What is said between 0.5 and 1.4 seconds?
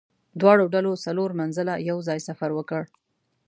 ډلو څلور